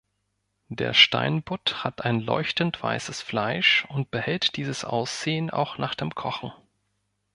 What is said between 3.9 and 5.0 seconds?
behält dieses